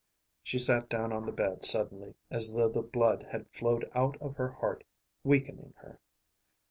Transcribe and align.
She 0.41 0.57
sat 0.57 0.89
down 0.89 1.13
on 1.13 1.27
the 1.27 1.31
bed 1.31 1.63
suddenly, 1.63 2.15
as 2.31 2.53
though 2.53 2.69
the 2.69 2.81
blood 2.81 3.27
had 3.31 3.47
flowed 3.51 3.87
out 3.93 4.17
of 4.19 4.35
her 4.37 4.49
heart, 4.49 4.83
weakening 5.23 5.75
her. 5.77 5.99